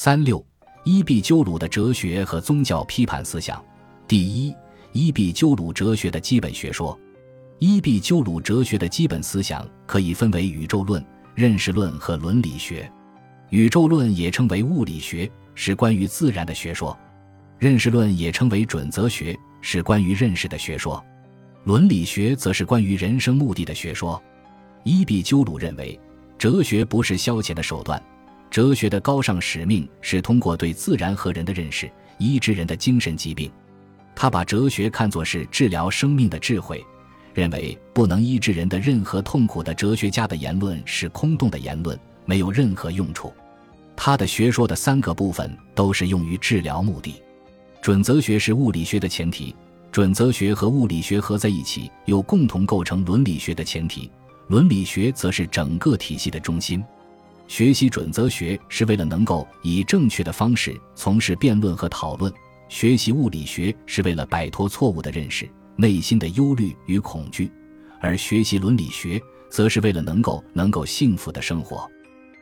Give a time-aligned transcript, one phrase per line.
[0.00, 0.46] 三六
[0.84, 3.60] 伊壁鸠鲁的哲学和宗教批判思想。
[4.06, 4.54] 第一，
[4.92, 6.96] 伊壁鸠鲁哲学的基本学说。
[7.58, 12.88] 伊壁鸠鲁哲学的基本思想可以分为宇宙论、认识论和伦理学。
[13.50, 16.96] 宇宙论也称为物理学，是关于自然的学说；
[17.58, 21.02] 认识论也称为准则学，是关于认识的学说；
[21.64, 24.22] 伦理学则是关于人生目的的学说。
[24.84, 25.98] 伊壁鸠鲁认为，
[26.38, 28.00] 哲学不是消遣的手段。
[28.50, 33.50] 哲学的高尚使命是通过对自然和人的认识，医治人的精神疾病。
[34.14, 36.84] 他把哲学看作是治疗生命的智慧，
[37.34, 43.32] 认为不能医治人的任何痛苦的哲学家的言论是空洞的言论，没有任何用处。
[43.94, 47.22] 他的学说的三个部分都是用于治疗目的。
[47.80, 49.54] 准则学是物理学的前提，
[49.92, 54.10] 准则学和物理学合在一起，又共同构成伦理学的前提，
[54.48, 56.82] 伦理学则是整个体系的中心。
[57.48, 62.30] 学习准则学是为了能够以正确的方式从事辩论和讨论；
[62.68, 67.50] 学习物理学是为了摆脱错误的认识、内心的忧虑与恐惧；
[68.00, 71.90] 而学习伦理学，则是为了能够能够幸福的生活。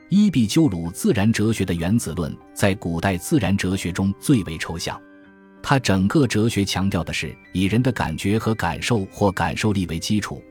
[0.08, 5.00] 伊壁鸠鲁自然哲学的原子论在古代自然哲学中最为抽象，
[5.62, 10.42] 他整个哲学强调的是以人的感觉和感受或感受力为基础，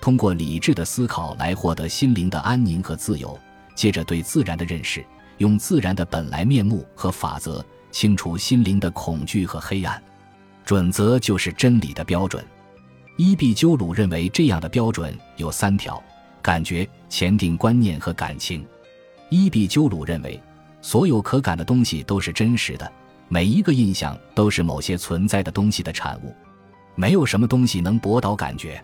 [0.00, 3.36] 通过理智的思考来获得心灵的安宁和自由。
[3.74, 5.04] 接着对自然的认识，
[5.38, 10.02] 用自然的本来面目和法则清除心灵的恐惧和黑暗。
[10.64, 12.42] 准则就是真理的标准。
[13.16, 16.02] 伊壁鸠鲁认为这样的标准有三条：
[16.40, 18.66] 感觉、前定观念和感情。
[19.28, 20.40] 伊壁鸠鲁认为，
[20.80, 22.90] 所有可感的东西都是真实的，
[23.28, 26.34] 每一个印象都是某些存在的东西的产物。
[26.94, 28.82] 没有什么东西能驳倒感觉，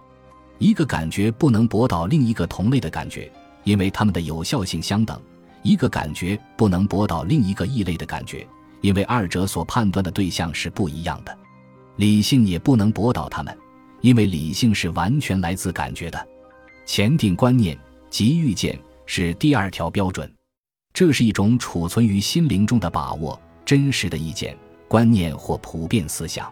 [0.58, 3.30] 一个感觉不能驳倒另一个同类的感觉。
[3.64, 5.20] 因为它们的有效性相等，
[5.62, 8.46] 一个感觉不能驳倒另一个异类的感觉，
[8.80, 11.36] 因为二者所判断的对象是不一样的。
[11.96, 13.56] 理性也不能驳倒它们，
[14.00, 16.26] 因为理性是完全来自感觉的。
[16.86, 20.32] 前定观念即预见是第二条标准，
[20.92, 24.56] 这是一种储存于心灵中的把握、真实的意见、
[24.88, 26.50] 观念或普遍思想，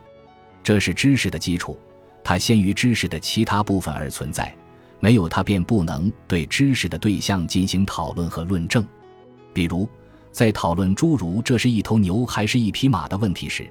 [0.63, 1.79] 这是知识的基础，
[2.23, 4.55] 它先于知识的其他部分而存在。
[5.01, 8.85] 没有它，便不能对知识的对象进行讨论和论证。
[9.53, 9.89] 比如，
[10.33, 13.69] 在讨论诸如这是一头牛还是一匹马的问题时，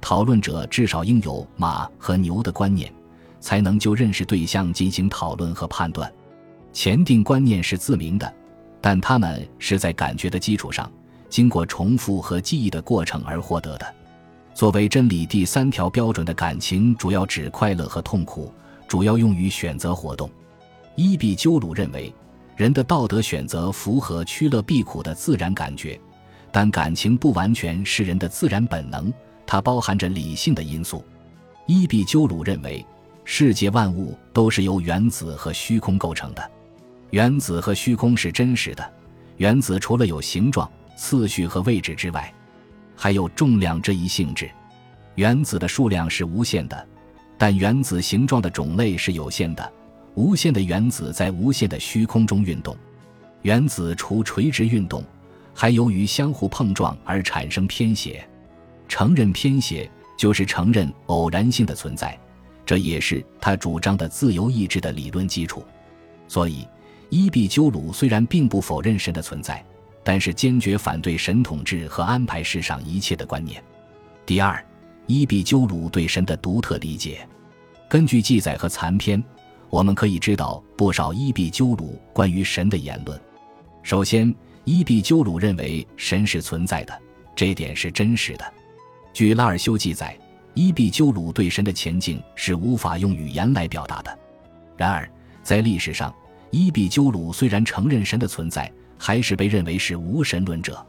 [0.00, 2.92] 讨论者至少应有马和牛的观念，
[3.40, 6.10] 才能就认识对象进行讨论和判断。
[6.72, 8.32] 前定观念是自明的，
[8.80, 10.90] 但它们是在感觉的基础上，
[11.28, 13.94] 经过重复和记忆的过程而获得的。
[14.54, 18.52] 作为真理第三条标准的感情，主要指快乐和痛苦，
[18.86, 20.30] 主要用于选择活动。
[20.96, 22.12] 伊壁鸠鲁认为，
[22.56, 26.00] 人的道德选择符合趋乐避苦的自然感觉，
[26.50, 29.12] 但感情不完全是人的自然本能，
[29.46, 31.04] 它包含着理性的因素。
[31.66, 32.84] 伊壁鸠鲁认为，
[33.24, 36.50] 世界万物都是由原子和虚空构成的，
[37.10, 38.92] 原子和虚空是真实的。
[39.36, 42.32] 原子除了有形状、次序和位置之外，
[42.96, 44.50] 还有重量这一性质。
[45.16, 46.86] 原子的数量是无限的，
[47.36, 49.72] 但原子形状的种类是有限的。
[50.16, 52.74] 无限的原子在无限的虚空中运动，
[53.42, 55.04] 原子除垂直运动，
[55.54, 58.26] 还由于相互碰撞而产生偏斜。
[58.88, 62.18] 承认偏斜就是承认偶然性的存在，
[62.64, 65.62] 这也是他主张的自由意志的理论基础。
[66.26, 66.66] 所以，
[67.10, 69.62] 伊壁鸠鲁虽然并不否认神的存在，
[70.02, 73.62] 但是坚决反对神统治和安排世上一切的观念。
[74.24, 74.64] 第二，
[75.06, 77.28] 伊壁鸠鲁对神的独特理解，
[77.86, 79.22] 根据记载和残篇。
[79.70, 83.20] 我们可以知道不少伊壁鸠鲁关于神的言论。
[83.82, 84.34] 首先，
[84.64, 86.98] 伊壁鸠鲁认为神是存在的，
[87.34, 88.44] 这点是真实的。
[89.12, 90.16] 据拉尔修记载，
[90.54, 94.18] 伊壁鸠鲁对神的前景是无法用语言来表达的。
[94.76, 95.08] 然而，
[95.42, 96.14] 在历史上，
[96.50, 100.84] 伊壁鸠鲁虽然承认神的存在，还是被认为是无神论者。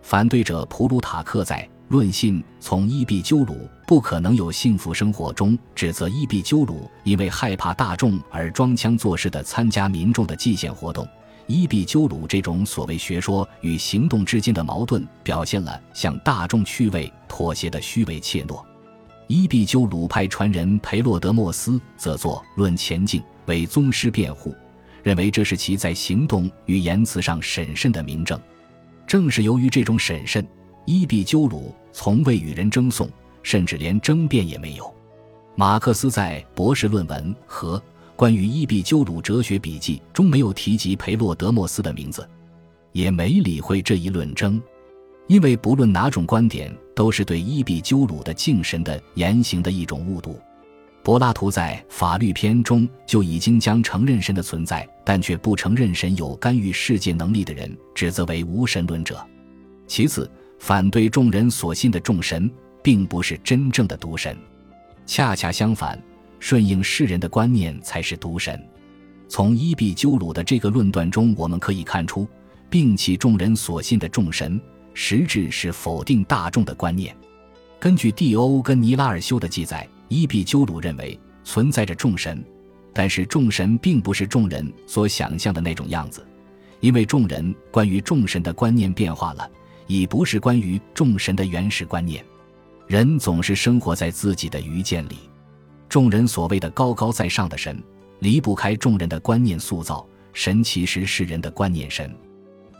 [0.00, 1.68] 反对者普鲁塔克在。
[1.92, 11.06] 论信从伊壁鸠鲁不可能有幸福生活中指责伊壁鸠鲁因为害怕大众而装腔作势地参加民众的祭献活动。
[11.46, 18.64] 伊壁鸠鲁这种所谓学说与行动之间的矛盾，表现了向大众趣味妥协的虚伪怯懦。
[19.26, 24.56] 伊壁鸠鲁派传人培洛德莫斯则作《论前进》为宗师辩护，
[25.02, 28.40] 认为这是其在行动与言辞上审慎的明证。
[29.06, 30.42] 正是由于这种审慎。
[30.84, 33.08] 伊壁鸠鲁从未与人争讼，
[33.42, 34.92] 甚至连争辩也没有。
[35.54, 37.80] 马克思在博士论文和
[38.16, 42.28] 关于伊壁鸠鲁哲学笔记中没有提及培洛德莫斯的名字，
[42.92, 44.60] 也没理会这一论争。
[45.28, 50.38] 因为不论哪种观点，都是对伊壁鸠鲁的敬神的言行的一种误读。
[51.04, 59.24] 柏拉图在《法律篇》中就已经将承认神的存在，但却不承认神有干预世界能力的人，指责为无神论者。
[59.86, 60.30] 其次，
[60.62, 62.48] 反对众人所信的众神，
[62.84, 64.38] 并不是真正的独神，
[65.04, 66.00] 恰恰相反，
[66.38, 68.64] 顺应世人的观念才是独神。
[69.28, 72.28] 从伊壁鸠鲁的这个论断中，我们可以看出，
[72.70, 74.60] 摒弃众人所信的众神，
[74.94, 77.12] 实质是否定大众的观念。
[77.80, 79.84] 根据蒂欧跟尼拉尔修的记载。
[80.06, 82.44] 伊壁鸠鲁认为存在着众神，
[82.92, 86.24] 但是众神并不是众人所想象的那种样子，
[86.80, 89.50] 因为众人关于众神的观念变化了，
[89.92, 92.24] 已不是关于众神的原始观念。
[92.86, 95.18] 人总是生活在自己的愚见里，
[95.86, 97.82] 众人所谓的高高在上的神，
[98.20, 100.06] 离不开众人的观念塑造。
[100.32, 102.10] 神其实是人的观念神，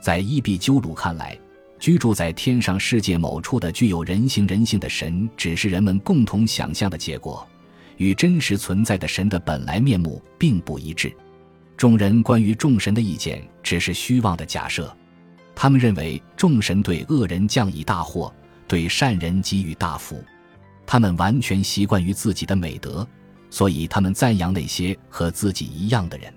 [0.00, 1.38] 在伊壁鸠鲁看来。
[1.79, 7.47] 居住在天上世界某处的具有人形人性的神，只是人们共同想象的结果，
[7.97, 11.12] 与真实存在的神的本来面目并不一致。
[11.76, 14.97] 众人关于众神的意见只是虚妄的假设，
[15.54, 18.32] 他们认为众神对恶人降以大祸，
[18.66, 20.22] 对善人给予大福。
[20.87, 23.06] 他们完全习惯于自己的美德，
[23.50, 26.32] 所以他们赞扬那些和自己一样的人。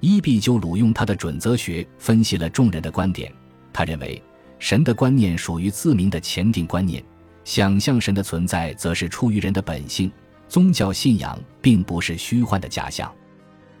[0.00, 3.32] 伊壁鸠鲁用他的准则学分析了众人的观点，
[3.72, 4.22] 他认为。
[4.58, 7.02] 神的观念属于自明的前定观念，
[7.42, 10.08] 想象神的存在则是出于人的本性。
[10.48, 13.12] 宗教信仰并不是虚幻的假象，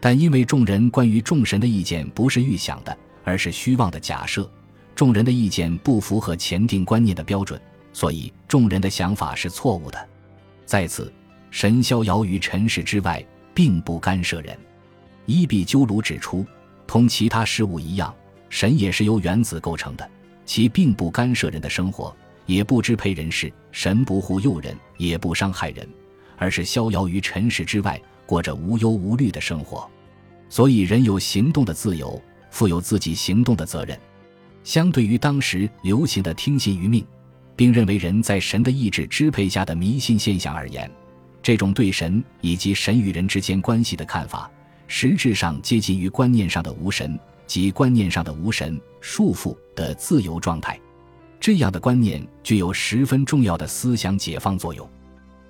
[0.00, 4.50] 但因为众人关于众神的意见不是预想的，而是虚妄的假设，
[4.94, 7.60] 众人的意见不符合前定观念的标准，
[7.92, 10.08] 所以众人的想法是错误的。
[10.64, 11.12] 在此，
[11.50, 13.24] 神逍遥于尘世之外，
[13.54, 14.56] 并不干涉人。
[15.26, 16.44] 伊壁鸠鲁指出，
[16.86, 18.14] 同其他事物一样，
[18.48, 20.08] 神也是由原子构成的。
[20.44, 22.14] 其并不干涉人的生活，
[22.46, 25.88] 也不支配人事，神不护佑人，也不伤害人，
[26.36, 29.88] 而是逍遥于尘世之外，过着无忧无虑的生活。
[30.48, 33.98] 所以，人有行动的自由，负有自己行动的责任。
[34.64, 37.04] 相对于当时流行的听信于命，
[37.56, 40.90] 并认为人在神的意志支配下的迷信现象而言，
[41.42, 44.50] 这种对神以及神与人之间关系的看法，
[44.86, 47.18] 实质上接近于观念上的无神。
[47.44, 50.80] 及观念上的无神束缚的自由状态，
[51.38, 54.88] 这样的观念具有十分重要的思想解放作用。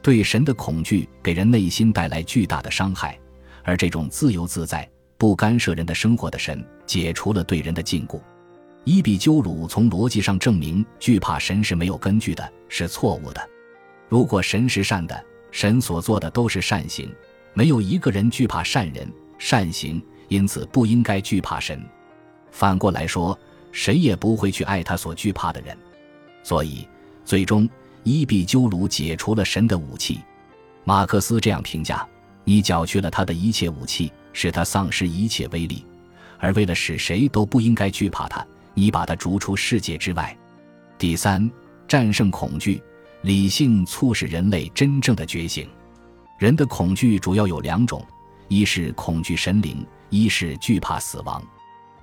[0.00, 3.16] 对神的恐惧给人内心带来巨大的伤害，
[3.62, 8.20] 而这种自由自在、不干涉人的生活的神，解除了对人的禁锢。
[8.84, 13.50] 伊比鸠鲁从逻辑上证明，惧怕神是没有根据的，是错误的。
[14.08, 17.08] 如果神是善的，神所做的都是善行，
[17.54, 20.02] 没有一个人惧怕善人善行。
[20.28, 21.78] 因此不应该惧怕神，
[22.50, 23.38] 反过来说，
[23.70, 25.76] 谁也不会去爱他所惧怕的人。
[26.42, 26.88] 所以，
[27.22, 27.68] 最终
[28.02, 30.20] 伊壁鸠鲁解除了神的武器。
[30.84, 32.08] 马克思这样评价：
[32.44, 35.84] 你缴去了他的一切武器，使他丧失一切威力；
[36.38, 38.42] 而为了使谁都不应该惧怕他，
[38.74, 40.36] 你把他逐出世界之外。
[40.98, 41.50] 第三，
[41.88, 42.82] 战胜恐惧，
[43.22, 45.68] 理性促使人类真正的觉醒。
[46.38, 48.04] 人的恐惧主要有两种：
[48.48, 49.84] 一是恐惧神灵。
[50.14, 51.42] 一是惧怕死亡，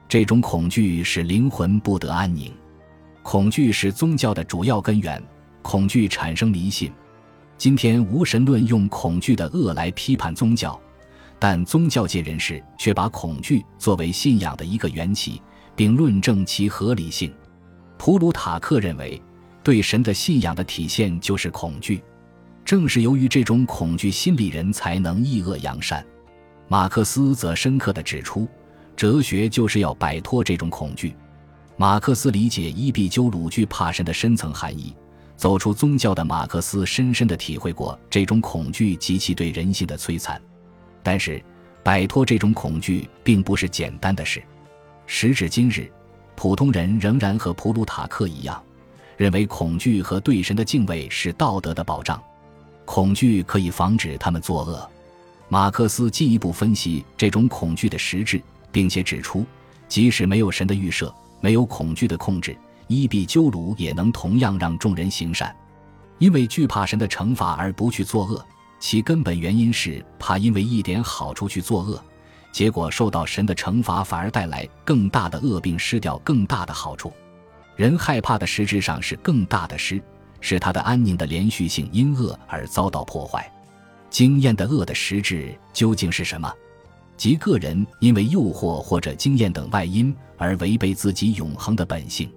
[0.07, 2.51] 这种恐惧使灵魂不得安宁。
[3.21, 5.21] 恐惧是宗教的主要根源，
[5.61, 6.91] 恐惧产生迷信。
[7.55, 10.81] 今天无神论用恐惧的恶来批判宗教，
[11.37, 15.39] 但宗教界人士却把恐惧作为信仰的一个缘起，
[15.75, 17.33] 并论证其合理性。
[17.97, 19.21] 普鲁塔克认为，
[19.63, 22.01] 对神的信仰的体现就是恐惧，
[22.63, 26.05] 正是由于这种恐惧心理，人才能抑恶扬善。
[26.67, 28.47] 马克思则深刻地指出，
[28.95, 31.15] 哲学就是要摆脱这种恐惧。
[31.77, 34.95] 马克思理解伊壁鸠鲁惧怕神的深层含义。
[35.35, 40.37] 走出宗教的马克思深深地体会过这种恐惧及其对人性的摧残。
[41.01, 41.41] 但是，
[41.81, 44.43] 摆脱这种恐惧并不是简单的事。
[45.11, 45.91] 时至今日，
[46.35, 48.61] 普通人仍然和普鲁塔克一样，
[49.17, 52.21] 认为恐惧和对神的敬畏是道德的保障。
[52.85, 54.87] 恐惧可以防止他们作恶。
[55.47, 58.39] 马克思进一步分析这种恐惧的实质，
[58.71, 59.43] 并且指出，
[59.87, 61.11] 即使没有神的预设，
[61.41, 65.53] 没有恐惧的控制，伊壁鸠鲁也能同样让众人行善。
[66.19, 68.45] 因为惧怕神的惩罚而不去作恶，
[68.79, 71.99] 其根本原因是怕因为一点好处去作恶，
[72.51, 77.11] 结果受到神的惩罚，反而带来更大的恶病，失掉更大的好处。
[77.75, 80.01] 人害怕的实质上是更大的失，
[80.41, 83.49] 是他的安宁的连续性因恶而遭到破坏。
[84.09, 86.51] 经验的恶的实质究竟是什么？
[87.15, 92.31] 即个人因为诱惑或者经验等外因而违背自己永恒的本性。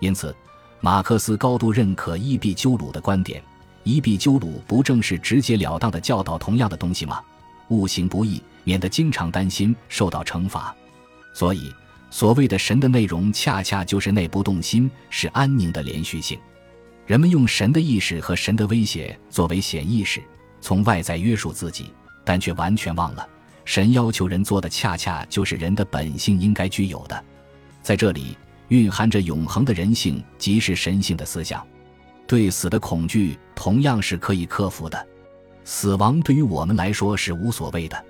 [0.00, 0.34] 因此，
[0.80, 3.42] 马克思高度认可伊壁鸠鲁的观点。
[3.84, 7.20] 伊壁鸠鲁不正是直截了当的教导同样的东西吗？
[7.68, 10.76] 勿行不义，免得经常担心受到惩罚。
[11.32, 11.72] 所以，
[12.10, 16.38] 所谓的神的内容，恰恰就是内不动心，是安宁的连续性。
[17.06, 20.22] 人们用神的意识和神的威胁作为显意识，
[20.60, 21.94] 从外在约束自己，
[22.26, 23.26] 但却完全忘了，
[23.64, 27.24] 神要求人做的，恰恰就是人的本性应该具有的。
[27.82, 28.36] 在这里，
[28.68, 31.66] 蕴含着永恒的人性，即是神性的思想。
[32.26, 35.08] 对死的恐惧同样是可以克服的，
[35.64, 38.04] 死亡对于我们来说是无所谓的。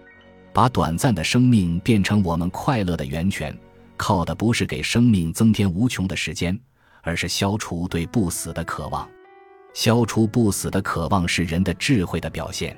[0.58, 3.56] 把短暂的生命变成我们快乐的源泉，
[3.96, 6.58] 靠的不是给生命增添无穷的时间，
[7.00, 9.08] 而是消除对不死的渴望。
[9.72, 12.76] 消除不死的渴望是人的智慧的表现。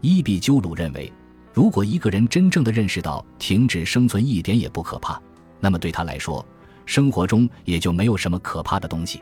[0.00, 1.12] 伊壁鸠鲁认为，
[1.52, 5.20] 如果一个人真正的认识到停止生存一点也不可怕，
[5.58, 6.46] 那么对他来说，
[6.86, 9.20] 生活中也就没有什么可怕的东西。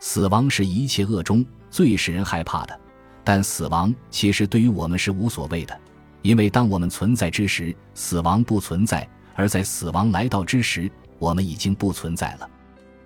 [0.00, 2.80] 死亡是一切恶中最使人害怕的，
[3.22, 5.78] 但死亡其实对于我们是无所谓的，
[6.22, 12.50] 因为当我们存在之时，死亡不存在；而在死亡来到之时，我们已经不存在了。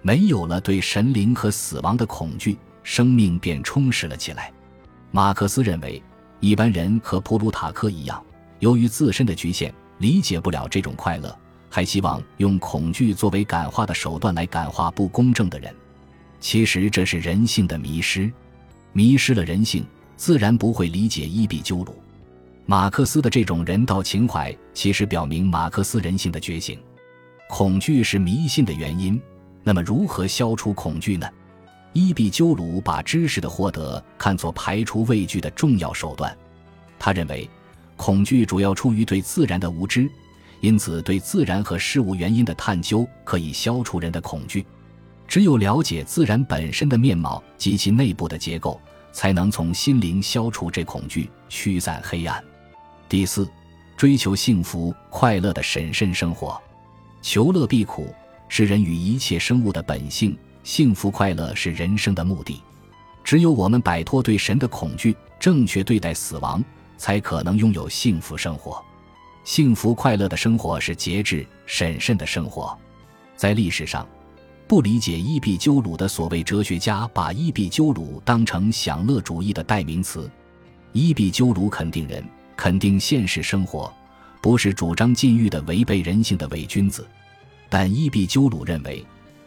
[0.03, 4.51] 没有了对神灵和死亡的恐惧，生命便充实了起来。
[5.11, 6.03] 马克思认为，
[6.41, 8.23] 一般人和普鲁塔克一样，
[8.61, 11.37] 由于自身的局限，理解不了这种快乐，
[11.69, 15.75] 还希望用恐惧作为感化的手段来感化不公正的人。
[16.41, 18.33] 其实这是人性的迷失，
[18.95, 19.85] 迷失了人性，
[20.17, 21.95] 自然不会理解伊壁鸠鲁。
[22.71, 26.79] 马克思的这种人道情怀，其实表明马克思人性的觉醒。
[27.49, 29.21] 恐惧是迷信的原因，
[29.65, 31.29] 那么如何消除恐惧呢？
[31.93, 36.33] 伊壁鸠鲁把知识的获得看作排除畏惧的重要手段。
[36.97, 37.51] 他认为，
[37.97, 40.09] 恐惧主要出于对自然的无知，
[40.61, 44.65] 因此对自然和事物原因的探究可以消除人的恐惧。
[45.27, 52.41] 只有了解自然本身的面貌及其内部的结构，才能从心灵消除这恐惧，驱散黑暗。
[53.11, 53.45] 第四，
[53.97, 56.57] 追求幸福快乐的审慎生活，
[57.21, 58.15] 求乐避苦
[58.49, 62.63] 是人与一切生物的本性，幸福快乐是人生的目的。
[63.25, 66.63] 只有我们摆脱对神的恐惧，正确对待死亡，
[66.97, 68.81] 才可能拥有幸福生活。
[69.43, 72.79] 幸福快乐的生活是节制审慎的生活，
[73.35, 74.07] 在历史上。
[74.69, 80.31] 不理解伊壁鸠鲁的所谓哲学家，把伊壁鸠鲁当成享乐主义的代名词。
[80.93, 82.25] 伊壁鸠鲁肯定人，
[82.61, 83.91] 肯定现实生活，
[84.43, 87.09] 不是主张禁欲的违背人性的伪君子。
[87.71, 89.03] 但伊壁鸠鲁认为，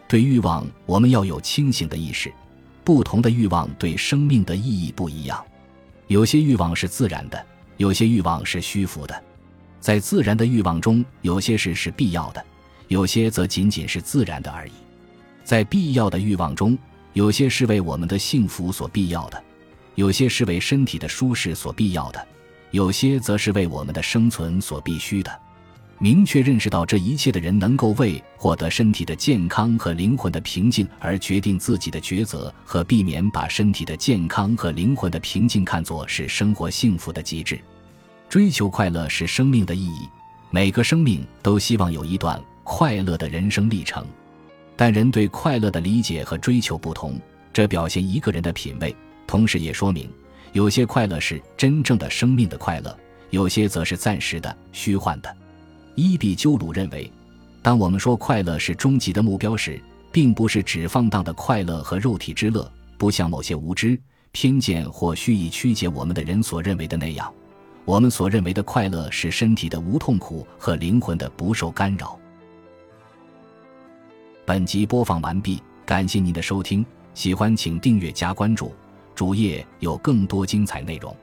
[0.08, 2.34] 对欲望我们要有清醒的意识。
[2.84, 5.46] 不同的欲望对生命的意义不一样。
[6.08, 7.46] 有些欲望是自然的，
[7.78, 9.24] 有些欲望是虚浮的。
[9.80, 12.44] 在自然的欲望中，有些事是必要的，
[12.88, 14.72] 有些则仅仅是自然的而已。
[15.44, 16.76] 在必要的欲望中，
[17.14, 19.40] 有些是为我们的幸福所必要的，
[19.94, 22.28] 有些是为身体的舒适所必要的，
[22.74, 25.32] 有些则是为我们的生存所必须的。
[26.00, 37.62] 明确认识到这一切的人，能够为获得身体的健康和灵魂的平静而决定自己的抉择，和避免把身体的健康和灵魂的平静看作是生活幸福的极致。
[38.28, 40.10] 追求快乐是生命的意义，
[40.50, 44.04] 每个生命都希望有一段快乐的人生历程。
[44.76, 47.22] 但人对快乐的理解和追求不同，
[47.54, 48.94] 这表现一个人的品味，
[49.28, 50.10] 同时也说明
[50.54, 52.96] 有些快乐是真正的生命的快乐，
[53.32, 55.36] 有些则是暂时的、虚幻的。
[55.96, 57.12] 伊壁鸠鲁认为，
[57.64, 59.82] 当我们说快乐是终极的目标时，
[60.12, 64.00] 并不是指放荡的快乐和肉体之乐，不像某些无知、
[64.32, 67.34] 偏见或蓄意曲解我们的人所认为的那样。
[67.84, 72.18] 我们所认为的快乐是身体的无痛苦和灵魂的不受干扰。
[74.46, 78.72] 本集播放完毕，感谢您的收听，喜欢请订阅加关注，
[79.16, 81.16] 主页有更多精彩内容。